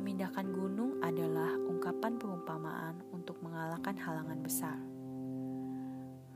[0.00, 4.80] Memindahkan gunung adalah ungkapan perumpamaan untuk mengalahkan halangan besar.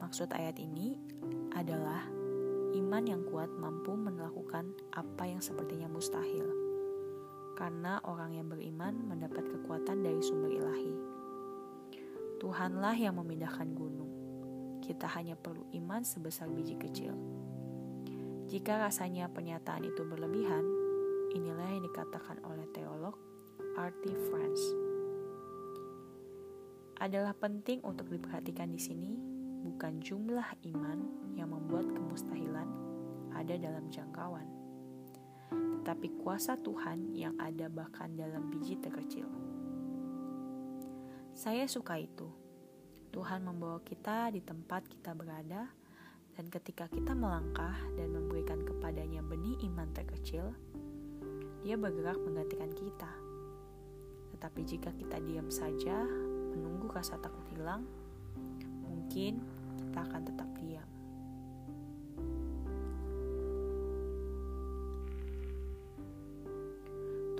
[0.04, 1.00] Maksud ayat ini
[1.56, 2.04] adalah
[2.76, 6.44] iman yang kuat mampu melakukan apa yang sepertinya mustahil,
[7.56, 10.94] karena orang yang beriman mendapat kekuatan dari sumber ilahi.
[12.44, 14.12] Tuhanlah yang memindahkan gunung.
[14.84, 17.16] Kita hanya perlu iman sebesar biji kecil.
[18.44, 20.68] Jika rasanya pernyataan itu berlebihan,
[21.32, 23.16] inilah yang dikatakan oleh teolog
[23.74, 24.04] R.T.
[24.30, 24.62] France.
[27.02, 29.12] Adalah penting untuk diperhatikan di sini
[29.64, 30.98] bukan jumlah iman
[31.34, 32.68] yang membuat kemustahilan
[33.34, 34.46] ada dalam jangkauan,
[35.50, 39.26] tetapi kuasa Tuhan yang ada bahkan dalam biji terkecil.
[41.34, 42.30] Saya suka itu.
[43.10, 45.70] Tuhan membawa kita di tempat kita berada,
[46.34, 50.50] dan ketika kita melangkah dan memberikan kepadanya benih iman terkecil,
[51.62, 53.23] dia bergerak menggantikan kita.
[54.44, 56.04] Tetapi jika kita diam saja,
[56.52, 57.80] menunggu rasa takut hilang,
[58.84, 59.40] mungkin
[59.80, 60.84] kita akan tetap diam.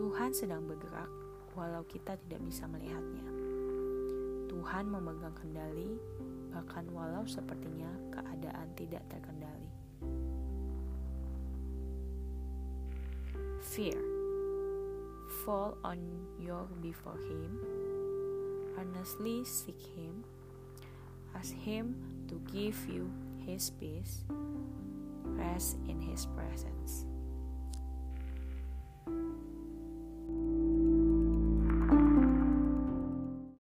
[0.00, 1.12] Tuhan sedang bergerak
[1.52, 3.28] walau kita tidak bisa melihatnya.
[4.48, 6.00] Tuhan memegang kendali
[6.56, 9.68] bahkan walau sepertinya keadaan tidak terkendali.
[13.60, 14.13] Fear.
[15.44, 15.98] Fall on
[16.40, 17.60] your before him.
[18.78, 20.24] Earnestly seek him.
[21.36, 21.96] Ask him
[22.28, 23.10] to give you
[23.44, 24.24] his peace.
[25.24, 27.03] Rest in his presence.